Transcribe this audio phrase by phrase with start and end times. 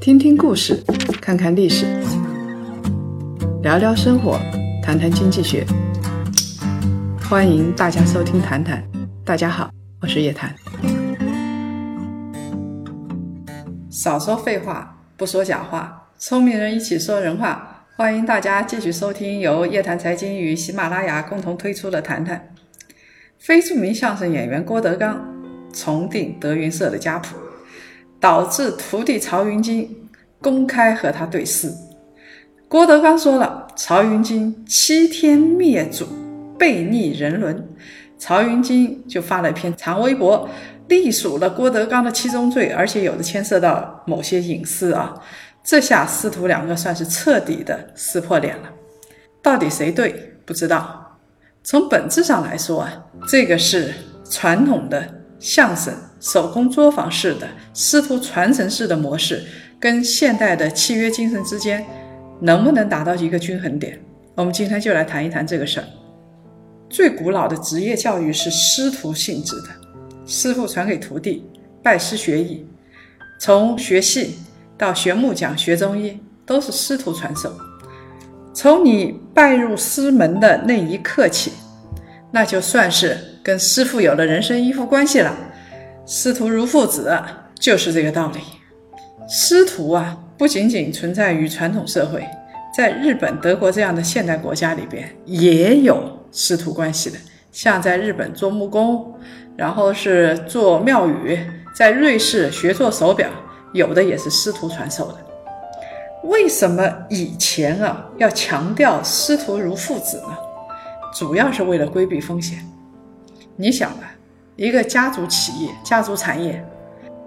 [0.00, 0.82] 听听故事，
[1.20, 1.86] 看看历史，
[3.62, 4.38] 聊聊生活，
[4.82, 5.64] 谈谈经济学。
[7.28, 8.82] 欢迎大家收听《谈谈》，
[9.24, 9.70] 大家好，
[10.00, 10.54] 我是叶檀。
[13.90, 17.86] 少说废话，不说假话，聪明人一起说人话。
[17.96, 22.36] 欢迎大家继续收听由叶檀财经与喜马拉雅共同推出的《谈谈》。
[23.38, 25.24] 非著名相声演员郭德纲
[25.72, 27.36] 重订德云社的家谱。
[28.24, 30.08] 导致徒弟曹云金
[30.40, 31.70] 公开和他对视。
[32.66, 36.06] 郭德纲说了：“曹云金欺天灭祖，
[36.58, 37.68] 背逆人伦。”
[38.16, 40.48] 曹云金就发了一篇长微博，
[40.88, 45.14] 隶属了郭德纲的七宗罪，而且有的牵涉到某些隐私啊。
[45.62, 48.70] 这下师徒两个算是彻底的撕破脸了。
[49.42, 50.32] 到底谁对？
[50.46, 51.18] 不知道。
[51.62, 53.92] 从本质上来说啊，这个是
[54.30, 55.20] 传统的。
[55.40, 55.92] 相声
[56.24, 59.44] 手工作坊式的师徒传承式的模式，
[59.78, 61.84] 跟现代的契约精神之间
[62.40, 64.00] 能不能达到一个均衡点？
[64.34, 65.86] 我们今天就来谈一谈这个事儿。
[66.88, 69.68] 最古老的职业教育是师徒性质的，
[70.24, 71.44] 师傅传给徒弟，
[71.82, 72.66] 拜师学艺，
[73.38, 74.38] 从学戏
[74.78, 77.54] 到学木匠、学中医，都是师徒传授。
[78.54, 81.52] 从你拜入师门的那一刻起，
[82.32, 83.18] 那就算是。
[83.44, 85.36] 跟师傅有了人生依附关系了，
[86.06, 87.18] 师徒如父子，
[87.58, 88.40] 就是这个道理。
[89.26, 92.22] 师徒啊，不仅仅存在于传统社会，
[92.76, 97.16] 在日本、德国这样的现代国家里边，也有师徒关系的。
[97.50, 99.14] 像在日本做木工，
[99.56, 101.38] 然后是做庙宇，
[101.74, 103.30] 在瑞士学做手表，
[103.72, 105.18] 有的也是师徒传授的。
[106.24, 110.36] 为什么以前啊要强调师徒如父子呢？
[111.14, 112.58] 主要是为了规避风险。
[113.56, 114.13] 你想吧，
[114.56, 116.64] 一个家族企业、家族产业，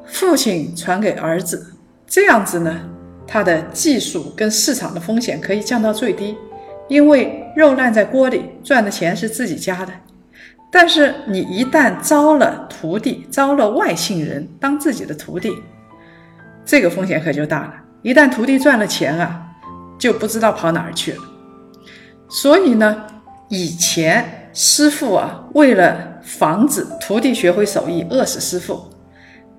[0.05, 1.73] 父亲传给儿子，
[2.07, 2.79] 这样子呢，
[3.27, 6.37] 他的技术跟市场的风险可以降到最低，
[6.87, 9.91] 因为肉烂在锅里，赚的钱是自己家的。
[10.71, 15.51] 但是你一旦招了徒弟，招了外姓人当自己的徒弟，
[16.65, 17.73] 这个风险可就大了。
[18.03, 19.47] 一旦徒弟赚了钱啊，
[19.97, 21.19] 就不知道跑哪儿去了。
[22.29, 23.05] 所以呢，
[23.49, 28.89] 以前师傅啊，为了防止徒弟学会手艺饿死师傅，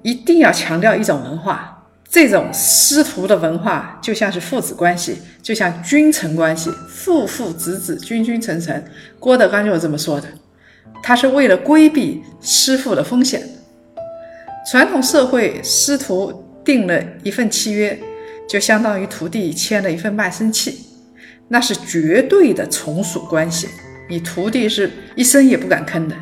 [0.03, 1.87] 一定要强调一种文化。
[2.11, 8.85] 这种师徒的文化就像是父子关系，就像君臣关系，父父子子，君君臣臣。
[9.19, 10.29] 郭德纲就是这么说的。
[11.03, 13.43] 他是为了规避师傅的风险。
[14.71, 17.99] 传统社会，师徒定了一份契约，
[18.49, 20.87] 就相当于徒弟签了一份卖身契，
[21.49, 23.69] 那是绝对的从属关系。
[24.11, 26.17] 你徒弟是一生也不敢吭的。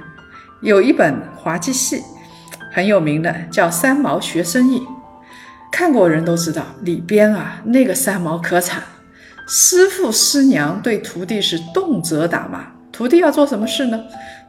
[0.62, 2.02] 有一本滑稽戏，
[2.72, 4.80] 很有名的，叫《三毛学生意》，
[5.70, 8.82] 看过人都知道，里边啊那个三毛可惨，
[9.46, 12.66] 师傅师娘对徒弟是动辄打骂。
[12.90, 14.02] 徒弟要做什么事呢？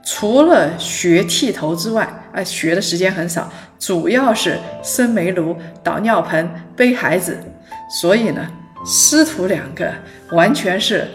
[0.05, 7.37] 除了学剃头之外，啊，学的时间很少，主要是生煤炉、倒尿盆、背孩子。
[8.01, 8.47] 所以呢，
[8.85, 9.91] 师徒两个
[10.31, 11.05] 完全是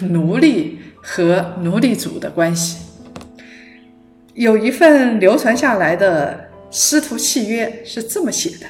[0.00, 2.87] 奴隶和奴隶主的关系。
[4.38, 8.66] 有一份流传下来的师徒契约是这么写的：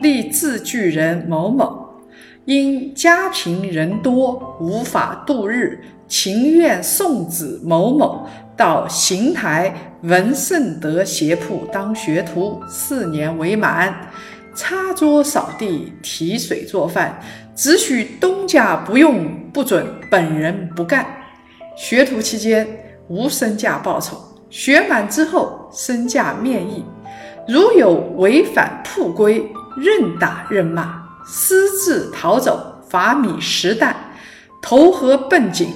[0.00, 1.96] 立字据人某某，
[2.44, 8.24] 因家贫人多，无法度日，情愿送子某某
[8.56, 14.12] 到邢台文圣德学铺当学徒，四年为满，
[14.54, 17.20] 擦桌扫地，提水做饭，
[17.56, 21.04] 只许东家不用，不准本人不干。
[21.74, 22.64] 学徒期间
[23.08, 24.28] 无身价报酬。
[24.52, 26.84] 学满之后，身价面议，
[27.48, 29.42] 如有违反铺规，
[29.78, 33.96] 任打任骂，私自逃走，罚米十担，
[34.60, 35.70] 投河奔井，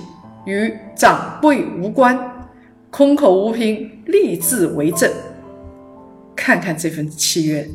[0.45, 2.47] 与掌柜无关，
[2.91, 5.11] 空口无凭，立字为证。
[6.37, 7.67] 看看这份契约，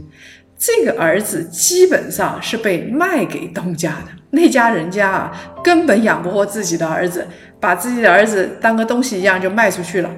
[0.55, 5.31] 这个儿子基本上是被卖给东家的，那家人家啊，
[5.63, 7.27] 根本养不活自己的儿子，
[7.59, 10.09] 把自己的儿子当个东西一样就卖出去了。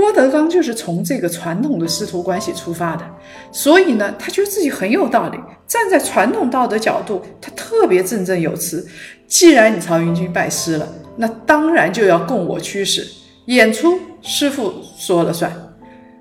[0.00, 3.04] 郭德纲就是从这个传统的师徒关系出发的，
[3.50, 5.38] 所以呢，他觉得自己很有道理。
[5.66, 8.86] 站在传统道德角度，他特别振振有词。
[9.26, 13.04] 既然你曹云金拜师了，那当然就要供我驱使，
[13.46, 15.52] 演出师傅说了算。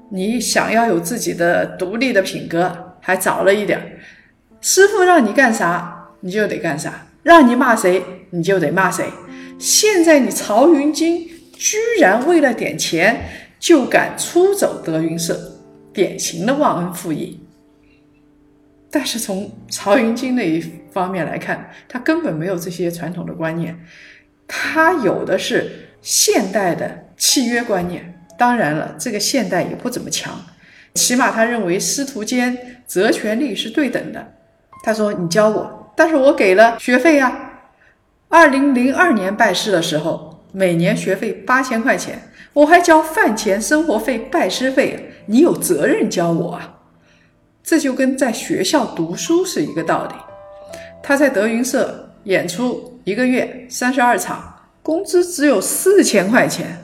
[0.09, 3.99] 你想要有自己的独立的品格，还早了一点。
[4.59, 6.89] 师傅让你干啥，你就得干啥；
[7.21, 9.05] 让你骂谁，你就得骂谁。
[9.59, 13.45] 现在你曹云金居然为了点钱。
[13.59, 15.39] 就敢出走德云社，
[15.93, 17.39] 典型的忘恩负义。
[18.89, 23.77] 但是从曹云金那一方面来看，他根本没有这些传统的观念，
[24.47, 28.13] 他有的是现代的契约观念。
[28.37, 30.39] 当然了，这个现代也不怎么强，
[30.93, 34.33] 起码他认为师徒间责权利是对等的。
[34.83, 37.63] 他说：“你教我，但是我给了学费啊。
[38.29, 42.26] 二零零二年拜师的时候，每年学费八千块钱，
[42.57, 45.11] 我还交饭钱、生活费、拜师费。
[45.27, 46.79] 你有责任教我啊。”
[47.61, 50.15] 这就跟在学校读书是一个道理。
[51.03, 56.81] 他在德云社演出一个月三十二场，工资只有四千块钱。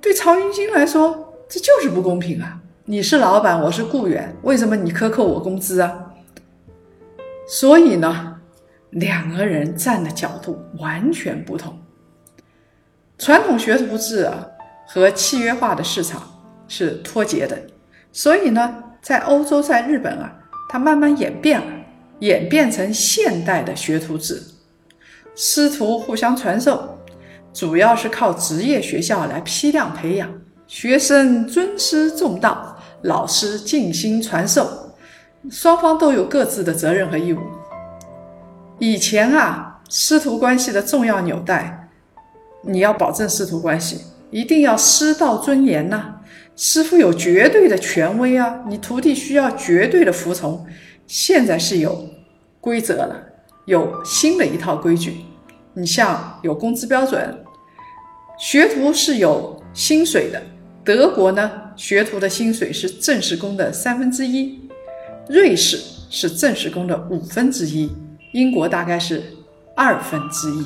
[0.00, 2.58] 对曹云金来说，这就是不公平啊！
[2.86, 6.14] 你是老板，我是雇员，为什么你克扣我工资啊？
[7.46, 8.38] 所以呢，
[8.88, 11.78] 两个人站的角度完全不同。
[13.18, 14.46] 传统学徒制啊
[14.96, 16.22] 和契约化的市场
[16.66, 17.60] 是脱节的，
[18.10, 18.82] 所以呢。
[19.02, 20.32] 在欧洲，在日本啊，
[20.68, 21.66] 它慢慢演变了，
[22.18, 24.42] 演变成现代的学徒制，
[25.36, 26.98] 师徒互相传授，
[27.52, 30.28] 主要是靠职业学校来批量培养
[30.66, 34.68] 学生，尊师重道，老师尽心传授，
[35.48, 37.38] 双方都有各自的责任和义务。
[38.80, 41.90] 以前啊，师徒关系的重要纽带，
[42.62, 44.00] 你要保证师徒关系，
[44.30, 46.20] 一定要师道尊严呐。
[46.56, 50.66] 师傅有绝对的权威啊，你徒弟需要绝对的服从。
[51.06, 52.08] 现在是有
[52.60, 53.22] 规则了，
[53.66, 55.18] 有新的一套规矩。
[55.74, 57.44] 你像有工资标准，
[58.38, 60.42] 学徒是有薪水的。
[60.82, 64.58] 德国呢，学徒的薪水是正式工的三分之一；
[65.28, 65.76] 瑞士
[66.08, 67.90] 是正式工的五分之一；
[68.32, 69.22] 英国大概是
[69.74, 70.64] 二分之一。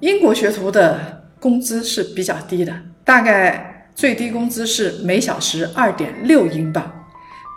[0.00, 2.72] 英国学徒的工资是比较低的，
[3.04, 3.66] 大概。
[3.92, 6.90] 最低工资是每小时二点六英镑，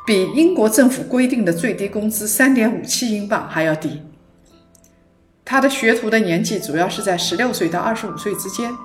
[0.05, 4.01] 比英国政府规定的最低工资三点五七英镑还要低。
[5.45, 8.75] 他的学徒的年纪主要是在十六岁到二十五岁之间，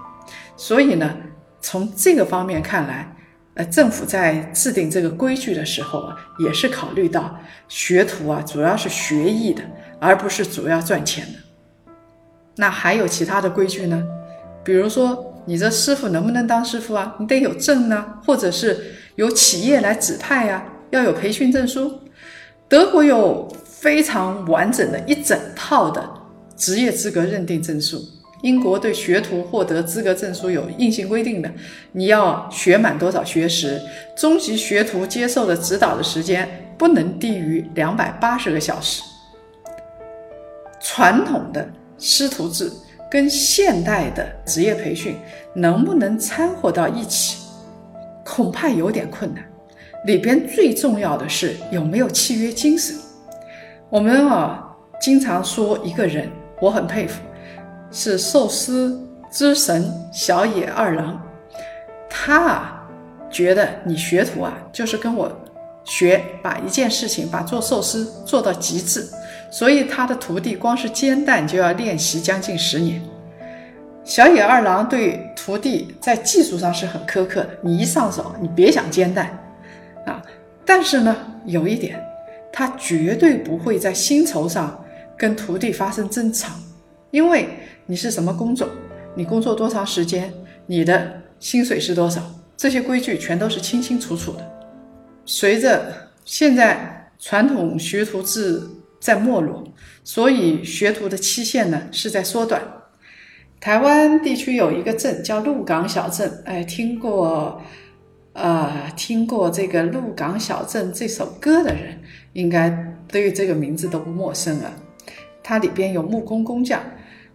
[0.56, 1.16] 所以呢，
[1.60, 3.12] 从这个方面看来，
[3.54, 9.64] 呃，政府在制定这个规矩的时候啊，也是考虑到学徒啊主要是学艺的，
[9.98, 11.38] 而不是主要赚钱的。
[12.54, 14.04] 那还有其他的规矩呢？
[14.68, 15.24] 比如说。
[15.48, 17.16] 你这师傅能不能当师傅啊？
[17.18, 18.78] 你得有证呢，或者是
[19.14, 21.90] 由企业来指派呀，要有培训证书。
[22.68, 26.06] 德国有非常完整的一整套的
[26.54, 27.98] 职业资格认定证书。
[28.42, 31.50] 英国对学徒获得资格证书有硬性规定的，
[31.92, 33.80] 你要学满多少学时，
[34.14, 39.02] 中级学徒接受的指导的时间不能低于两百八十个小时。
[40.78, 41.66] 传统的
[41.98, 42.70] 师徒制。
[43.10, 45.16] 跟现代的职业培训
[45.54, 47.38] 能不能掺和到一起，
[48.24, 49.44] 恐怕有点困难。
[50.04, 52.94] 里边最重要的是有没有契约精神。
[53.88, 54.64] 我们啊
[55.00, 57.20] 经常说一个人，我很佩服，
[57.90, 59.00] 是寿司
[59.30, 61.20] 之神小野二郎。
[62.08, 62.88] 他啊
[63.30, 65.30] 觉得你学徒啊就是跟我
[65.84, 69.08] 学，把一件事情把做寿司做到极致。
[69.50, 73.02] 所以他的徒弟光是煎蛋就要练习将近十年。
[74.04, 79.38] 小野二郎对徒弟在技术上是很苛刻的，你一上手，你别想煎蛋
[80.06, 80.22] 啊！
[80.64, 81.14] 但是呢，
[81.44, 82.02] 有一点，
[82.50, 84.82] 他绝对不会在薪酬上
[85.16, 86.54] 跟徒弟发生争吵，
[87.10, 87.48] 因为
[87.84, 88.66] 你是什么工种，
[89.14, 90.32] 你工作多长时间，
[90.64, 92.22] 你的薪水是多少，
[92.56, 94.50] 这些规矩全都是清清楚楚的。
[95.26, 95.92] 随着
[96.24, 98.62] 现在传统学徒制。
[99.00, 99.64] 在没落，
[100.02, 102.60] 所以学徒的期限呢是在缩短。
[103.60, 107.60] 台湾地区有一个镇叫鹿港小镇，哎，听过，
[108.32, 112.00] 呃，听过这个鹿港小镇这首歌的人，
[112.32, 114.72] 应该对于这个名字都不陌生了。
[115.42, 116.80] 它里边有木工工匠，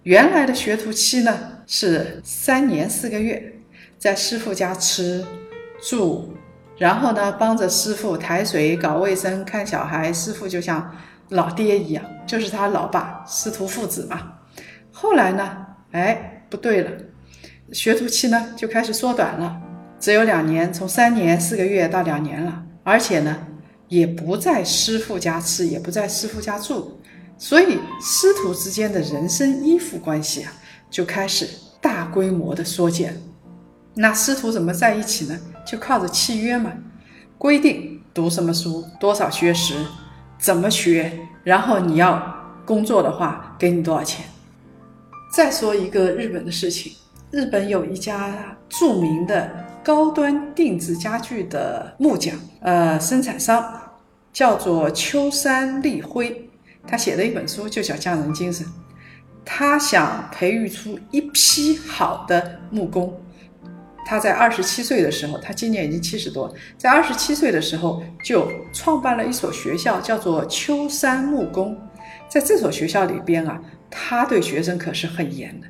[0.04, 3.54] 原来的学徒期呢是三年四个月，
[3.98, 5.26] 在师傅家吃
[5.82, 6.30] 住，
[6.78, 10.94] 然后呢帮着师傅抬水、搞卫生、看小孩，师傅就像。
[11.30, 14.34] 老爹一样，就是他老爸，师徒父子嘛。
[14.92, 16.92] 后来呢，哎，不对了，
[17.72, 19.62] 学徒期呢就开始缩短了，
[20.00, 22.64] 只有两年，从三年四个月到两年了。
[22.84, 23.48] 而且呢，
[23.88, 27.00] 也不在师傅家吃，也不在师傅家住，
[27.38, 30.54] 所以师徒之间的人身依附关系啊，
[30.90, 31.50] 就开始
[31.82, 33.18] 大规模的缩减。
[33.96, 35.40] 那师徒怎么在一起呢？
[35.66, 36.74] 就靠着契约嘛，
[37.38, 39.76] 规定读什么书，多少学时。
[40.44, 41.10] 怎么学？
[41.46, 42.22] 然后你要
[42.66, 44.26] 工作的话，给你多少钱？
[45.32, 46.92] 再说一个日本的事情，
[47.32, 49.50] 日本有一家著名的
[49.82, 53.64] 高端定制家具的木匠，呃，生产商，
[54.34, 56.50] 叫做秋山立辉，
[56.86, 58.68] 他写的一本书就叫《匠人精神》。
[59.46, 63.18] 他想培育出一批好的木工。
[64.06, 71.78] 他在二十七岁的时候，他今年已经七十多，在二十七岁的时候就创办了一所学校，叫做秋山木工。
[72.28, 75.68] 在这所学校里边啊，他对学生可是很严的，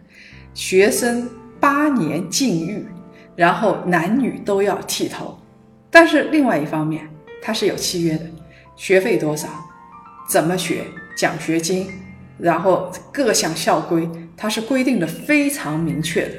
[0.53, 2.85] 学生八年禁欲，
[3.35, 5.37] 然后男女都要剃头。
[5.91, 7.07] 但是另外一方面，
[7.41, 8.25] 他是有契约的，
[8.75, 9.47] 学费多少，
[10.27, 10.85] 怎么学，
[11.15, 11.87] 奖学金，
[12.39, 16.35] 然后各项校规，他是规定的非常明确的。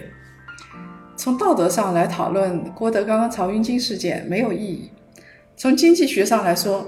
[1.16, 4.90] 从道德上来讨论郭德纲曹云金事件没有意义，
[5.56, 6.87] 从经济学上来说，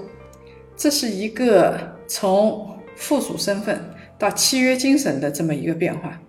[0.75, 3.81] 这是一个从附属身份
[4.17, 6.19] 到契约精神的这么一个变化。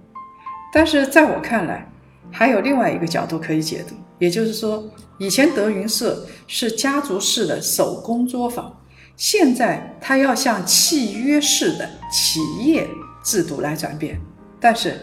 [0.73, 1.91] 但是在我看来，
[2.31, 4.85] 还有另外一个角度可以解读，也就是说，
[5.19, 8.79] 以前德云社是家族式的手工作坊，
[9.17, 12.87] 现在它要向契约式的企业
[13.25, 14.21] 制度来转变。
[14.61, 15.01] 但是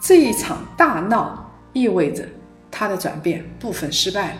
[0.00, 1.41] 这一场大闹
[1.72, 2.26] 意味着
[2.70, 4.36] 他的转变部分失败了。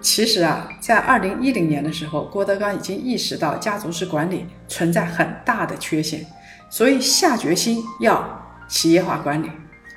[0.00, 6.24] 其实啊，在二零一零年的时候，郭德纲已经意识到家族式管理存在很大的缺陷，
[6.70, 9.50] 所以下决心要企业化管理。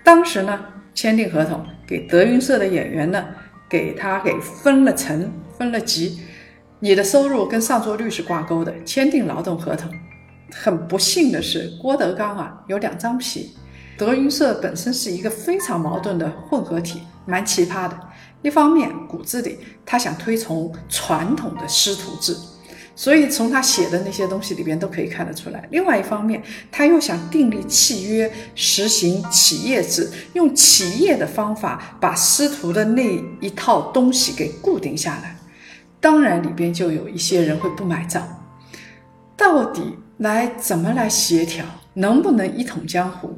[0.03, 0.65] 当时呢。
[0.97, 3.23] 签订合同，给德云社的演员呢，
[3.69, 6.19] 给他给分了层、分了级，
[6.79, 8.73] 你的收入跟上座率是挂钩的。
[8.83, 9.91] 签订劳动合同，
[10.51, 13.55] 很不幸的是，郭德纲啊有两张皮。
[13.97, 17.99] 德云社本身是一个非常矛盾的混合体，蛮奇葩的。
[18.43, 22.37] 一方面骨子里他想推崇传统的师徒制。
[22.95, 25.67] 所以从他写的那些东西里边都可以看得出来。
[25.69, 35.35] 另外一方面，他又想订立契约，实行企业制，用企业的方法把师徒的那一套东西给固定下来。
[35.99, 38.27] 当然，里边就有一些人会不买账。
[39.35, 41.63] 到底来怎么来协调，
[41.93, 43.37] 能不能一统江湖？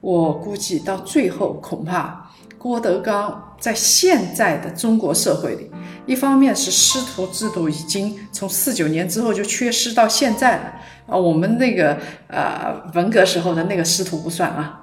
[0.00, 5.70] 我估计到最后，恐怕郭德纲在现在的中国社会里。
[6.06, 10.72] 一方面是师徒制度已经从四九年之后就缺失到现在了
[11.06, 11.96] 啊，我们那个
[12.28, 14.82] 呃文革时候的那个师徒不算啊，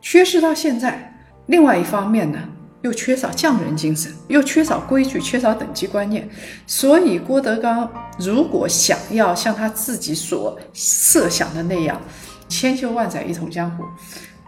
[0.00, 1.14] 缺失到现在。
[1.46, 2.38] 另外一方面呢，
[2.82, 6.28] 又缺少匠人精神，又缺少规矩，缺少等级观念。
[6.66, 12.00] 所以郭德纲如果想要像他自己所设想的那样
[12.48, 13.84] 千秋万载一统江湖，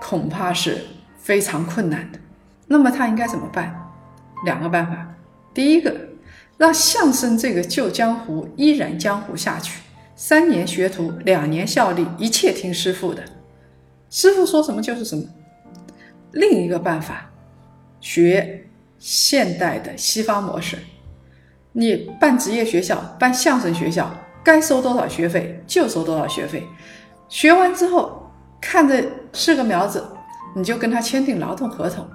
[0.01, 0.87] 恐怕是
[1.19, 2.19] 非常困难的。
[2.67, 3.75] 那么他应该怎么办？
[4.45, 5.07] 两个办法。
[5.53, 5.95] 第一个，
[6.57, 9.83] 让相声这个旧江湖依然江湖下去，
[10.15, 13.23] 三年学徒，两年效力，一切听师傅的，
[14.09, 15.25] 师傅说什么就是什么。
[16.33, 17.31] 另一个办法，
[18.01, 18.67] 学
[18.99, 20.79] 现代的西方模式，
[21.73, 24.15] 你办职业学校，办相声学校，
[24.45, 26.63] 该收多少学费就收多少学费，
[27.29, 28.20] 学完之后
[28.61, 30.05] 看着是个苗子，
[30.55, 32.07] 你就跟他签订劳动合同，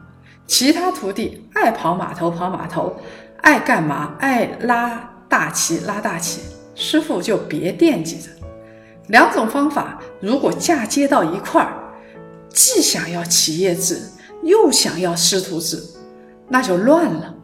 [0.45, 2.95] 其他徒弟爱跑码头跑码头。
[3.41, 4.15] 爱干嘛？
[4.19, 6.41] 爱拉大旗，拉大旗，
[6.73, 8.29] 师傅就别惦记着。
[9.09, 11.73] 两种方法如果嫁接到一块儿，
[12.49, 14.01] 既想要企业制，
[14.41, 15.79] 又想要师徒制，
[16.49, 17.35] 那就乱了。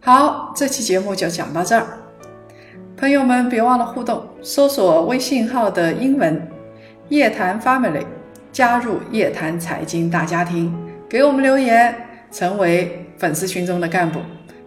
[0.00, 1.86] 好，这期节目就讲到这儿。
[2.98, 6.50] 朋友们别忘了互动，搜索微信号的英文
[7.08, 8.04] “夜谈 family”，
[8.52, 10.74] 加入夜谈财经大家庭，
[11.08, 11.94] 给我们留言，
[12.30, 13.04] 成为。
[13.18, 14.20] 粉丝群中的干部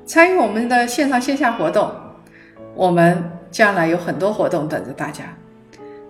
[0.06, 1.90] 参与我们的线上线下活动，
[2.76, 5.24] 我们将来有很多活动等着大家。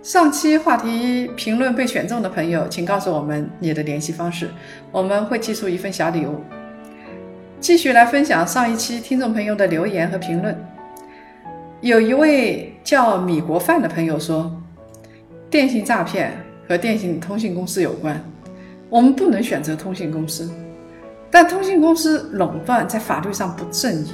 [0.01, 4.50] 上期话题评论被选中的朋友，请告诉我们你的联系方式，
[4.91, 6.41] 我们会寄出一份小礼物。
[7.59, 10.57] 继续来分享上一期听众朋友的留言和评论。
[11.81, 14.51] 有一位叫米国范的朋友说，
[15.51, 16.31] 电信诈骗
[16.65, 18.24] 和电信通信公司有关，
[18.89, 20.50] 我们不能选择通信公司。
[21.29, 24.13] 但通信公司垄断在法律上不正义，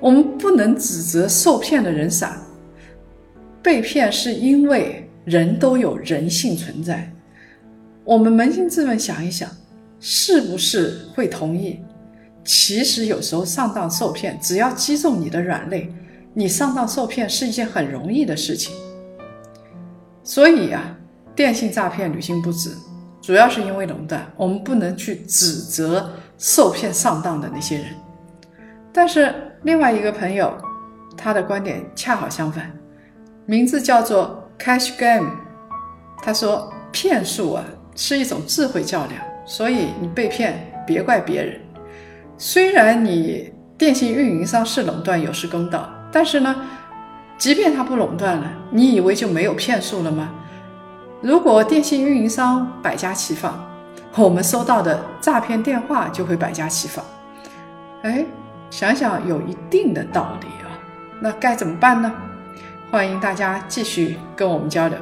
[0.00, 2.42] 我们不能指责受骗的人傻，
[3.62, 7.08] 被骗是因为人都有人性存在。
[8.02, 9.48] 我们扪心自问想一想，
[10.00, 11.78] 是不是会同意？
[12.44, 15.88] 其实有时候上当受骗，只要击中你的软肋，
[16.34, 18.74] 你上当受骗是一件很容易的事情。
[20.28, 20.94] 所以啊，
[21.34, 22.76] 电信诈骗屡禁不止，
[23.22, 26.10] 主要是因为垄断，我们不能去指责。
[26.36, 27.86] 受骗上当的那些人，
[28.92, 30.56] 但是另外一个朋友，
[31.16, 32.70] 他的观点恰好相反，
[33.44, 35.32] 名字叫做 Cash Game。
[36.22, 37.64] 他说骗术啊
[37.96, 41.60] 是一种智慧较量，所以你被骗别怪别人。
[42.36, 46.54] 虽然你电信运营商是垄断有失公道，但是呢，
[47.38, 50.28] 即便它不垄断了，你以为就没有骗术了吗？
[51.22, 53.64] 如果电信运营商百家齐放，
[54.16, 57.04] 我们收到的诈骗电话就会百家齐放。
[58.02, 58.26] 哎，
[58.70, 60.66] 想想有一定的道理啊。
[61.20, 62.12] 那该怎么办呢？
[62.90, 64.98] 欢迎大家继续跟我们交流。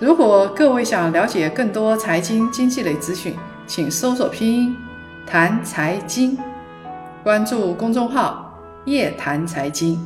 [0.00, 3.36] 如果各位想了解更多财经经济类资讯，
[3.68, 4.76] 请搜索拼音
[5.24, 6.36] “谈财经”，
[7.22, 8.52] 关注公众号
[8.86, 10.00] “夜谈财经”。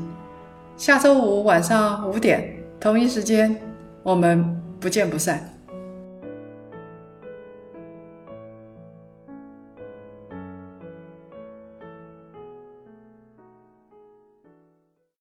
[0.76, 3.56] 下周五晚上五点同一时间，
[4.02, 4.44] 我们
[4.78, 5.55] 不见不散。